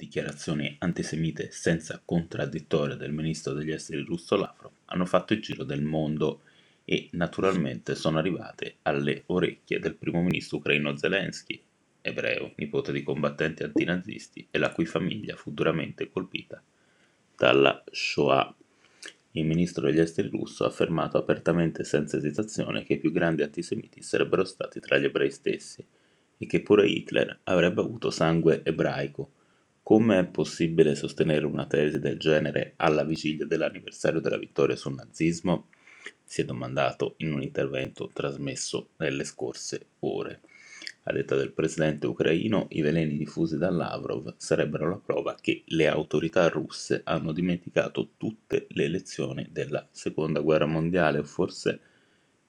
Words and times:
dichiarazioni 0.00 0.76
antisemite 0.78 1.50
senza 1.50 2.00
contraddittorio 2.02 2.96
del 2.96 3.12
ministro 3.12 3.52
degli 3.52 3.70
esteri 3.70 4.02
russo 4.02 4.34
Lavrov 4.36 4.72
hanno 4.86 5.04
fatto 5.04 5.34
il 5.34 5.42
giro 5.42 5.62
del 5.62 5.82
mondo 5.82 6.40
e 6.86 7.08
naturalmente 7.12 7.94
sono 7.94 8.18
arrivate 8.18 8.76
alle 8.82 9.24
orecchie 9.26 9.78
del 9.78 9.94
primo 9.94 10.22
ministro 10.22 10.56
ucraino 10.56 10.96
Zelensky, 10.96 11.62
ebreo, 12.00 12.52
nipote 12.56 12.92
di 12.92 13.02
combattenti 13.02 13.62
antinazisti 13.62 14.48
e 14.50 14.58
la 14.58 14.72
cui 14.72 14.86
famiglia 14.86 15.36
fu 15.36 15.52
duramente 15.52 16.08
colpita 16.08 16.62
dalla 17.36 17.84
Shoah. 17.90 18.54
Il 19.32 19.44
ministro 19.44 19.86
degli 19.86 20.00
esteri 20.00 20.28
russo 20.28 20.64
ha 20.64 20.68
affermato 20.68 21.18
apertamente 21.18 21.84
senza 21.84 22.16
esitazione 22.16 22.82
che 22.82 22.94
i 22.94 22.98
più 22.98 23.12
grandi 23.12 23.42
antisemiti 23.42 24.02
sarebbero 24.02 24.44
stati 24.44 24.80
tra 24.80 24.98
gli 24.98 25.04
ebrei 25.04 25.30
stessi 25.30 25.86
e 26.36 26.46
che 26.46 26.62
pure 26.62 26.88
Hitler 26.88 27.40
avrebbe 27.44 27.82
avuto 27.82 28.10
sangue 28.10 28.62
ebraico. 28.64 29.32
Come 29.90 30.20
è 30.20 30.24
possibile 30.24 30.94
sostenere 30.94 31.44
una 31.46 31.66
tesi 31.66 31.98
del 31.98 32.16
genere 32.16 32.74
alla 32.76 33.02
vigilia 33.02 33.44
dell'anniversario 33.44 34.20
della 34.20 34.38
vittoria 34.38 34.76
sul 34.76 34.94
nazismo? 34.94 35.66
si 36.22 36.42
è 36.42 36.44
domandato 36.44 37.14
in 37.16 37.32
un 37.32 37.42
intervento 37.42 38.08
trasmesso 38.12 38.90
nelle 38.98 39.24
scorse 39.24 39.86
ore. 39.98 40.42
A 41.02 41.12
detta 41.12 41.34
del 41.34 41.50
presidente 41.50 42.06
ucraino, 42.06 42.68
i 42.70 42.82
veleni 42.82 43.16
diffusi 43.16 43.58
da 43.58 43.68
Lavrov 43.68 44.34
sarebbero 44.36 44.88
la 44.88 45.00
prova 45.04 45.34
che 45.34 45.64
le 45.66 45.88
autorità 45.88 46.48
russe 46.48 47.00
hanno 47.02 47.32
dimenticato 47.32 48.10
tutte 48.16 48.66
le 48.68 48.86
lezioni 48.86 49.48
della 49.50 49.84
seconda 49.90 50.38
guerra 50.38 50.66
mondiale 50.66 51.18
o 51.18 51.24
forse 51.24 51.80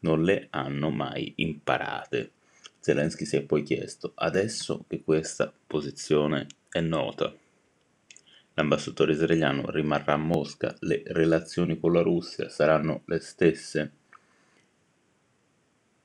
non 0.01 0.21
le 0.21 0.45
hanno 0.51 0.91
mai 0.91 1.33
imparate. 1.37 2.33
Zelensky 2.81 3.25
si 3.25 3.35
è 3.35 3.43
poi 3.43 3.61
chiesto, 3.61 4.11
adesso 4.15 4.85
che 4.87 5.03
questa 5.03 5.53
posizione 5.67 6.47
è 6.67 6.81
nota, 6.81 7.31
l'ambasciatore 8.55 9.11
israeliano 9.13 9.69
rimarrà 9.69 10.13
a 10.13 10.17
Mosca, 10.17 10.75
le 10.79 11.03
relazioni 11.05 11.79
con 11.79 11.93
la 11.93 12.01
Russia 12.01 12.49
saranno 12.49 13.03
le 13.05 13.19
stesse. 13.19 13.91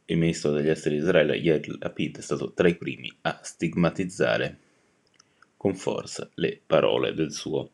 Il 0.05 0.19
ministro 0.19 0.51
degli 0.53 0.69
esteri 0.69 0.97
di 0.97 1.01
Israele, 1.01 1.37
Yair 1.37 1.79
Lapid, 1.79 2.19
è 2.19 2.21
stato 2.21 2.53
tra 2.53 2.69
i 2.69 2.77
primi 2.77 3.11
a 3.23 3.41
stigmatizzare 3.43 4.59
con 5.57 5.75
forza 5.75 6.29
le 6.35 6.61
parole 6.65 7.15
del 7.15 7.33
suo 7.33 7.71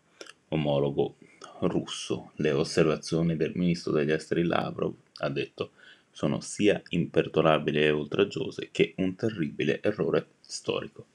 omologo 0.49 1.17
russo. 1.63 2.31
Le 2.37 2.53
osservazioni 2.53 3.37
del 3.37 3.53
ministro 3.57 3.91
degli 3.91 4.13
esteri 4.13 4.45
Lavrov, 4.45 4.95
ha 5.17 5.29
detto, 5.29 5.73
sono 6.13 6.41
sia 6.41 6.81
imperdonabili 6.91 7.83
e 7.83 7.91
oltraggiose 7.91 8.69
che 8.71 8.95
un 8.99 9.17
terribile 9.17 9.83
errore 9.83 10.29
storico. 10.41 11.07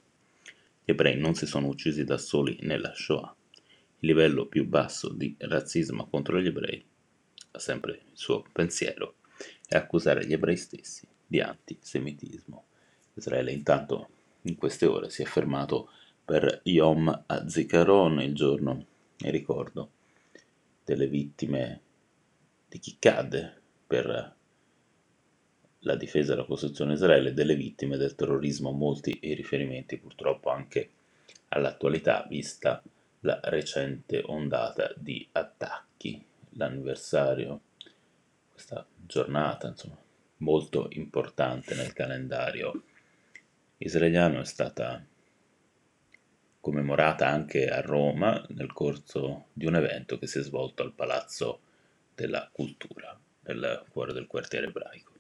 Gli 0.84 0.92
ebrei 0.92 1.18
non 1.18 1.36
si 1.36 1.46
sono 1.46 1.68
uccisi 1.68 2.04
da 2.04 2.18
soli 2.18 2.58
nella 2.62 2.94
Shoah 2.94 3.34
il 4.00 4.10
livello 4.10 4.46
più 4.46 4.66
basso 4.68 5.10
di 5.10 5.36
razzismo 5.40 6.08
contro 6.08 6.40
gli 6.40 6.48
ebrei, 6.48 6.84
ha 7.52 7.60
sempre 7.60 7.94
il 7.94 8.12
suo 8.14 8.44
pensiero, 8.52 9.16
è 9.68 9.76
accusare 9.76 10.26
gli 10.26 10.34
ebrei 10.34 10.56
stessi 10.56 11.08
di 11.26 11.42
antisemitismo. 11.42 12.66
Israele 13.16 13.52
intanto 13.52 14.10
in 14.44 14.56
queste 14.56 14.86
ore 14.86 15.10
si 15.10 15.24
è 15.24 15.26
fermato 15.26 15.90
per 16.24 16.62
Yom 16.66 17.24
HaZikaron, 17.26 18.22
il 18.22 18.36
giorno 18.36 18.86
in 19.18 19.32
ricordo 19.32 19.92
delle 20.84 21.08
vittime 21.08 21.82
di 22.70 22.78
chi 22.78 22.98
cadde 23.00 23.62
per 23.88 24.36
la 25.80 25.96
difesa 25.96 26.34
della 26.34 26.46
Costituzione 26.46 26.92
di 26.92 26.98
Israele, 26.98 27.34
delle 27.34 27.56
vittime 27.56 27.98
del 27.98 28.16
terrorismo, 28.16 28.72
molti 28.72 29.18
riferimenti 29.22 29.98
purtroppo 29.98 30.50
anche 30.50 30.90
all'attualità, 31.50 32.26
vista 32.30 32.82
la 33.22 33.40
recente 33.44 34.22
ondata 34.26 34.94
di 34.96 35.28
attacchi, 35.32 36.24
l'anniversario, 36.52 37.62
questa 38.52 38.86
giornata 38.96 39.68
insomma, 39.68 39.98
molto 40.38 40.88
importante 40.92 41.76
nel 41.76 41.94
calendario 41.94 42.84
israeliano 43.78 44.42
è 44.42 44.46
stata 44.46 45.04
commemorata 46.60 47.28
anche 47.28 47.68
a 47.70 47.82
Roma 47.82 48.44
nel 48.50 48.74
corso 48.74 49.46
di 49.54 49.66
un 49.66 49.76
evento 49.76 50.18
che 50.18 50.28
si 50.28 50.40
è 50.40 50.42
svolto 50.42 50.84
al 50.84 50.94
Palazzo 50.94 51.62
della 52.14 52.50
Cultura, 52.52 53.18
nel 53.42 53.86
cuore 53.90 54.14
del 54.14 54.28
quartiere 54.28 54.68
ebraico. 54.68 55.17